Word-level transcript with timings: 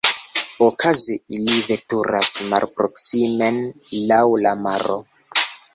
Okaze 0.67 1.17
ili 1.39 1.59
veturas 1.67 2.33
malproksimen 2.55 3.63
laŭ 4.13 4.23
la 4.47 4.59
maro. 4.69 4.99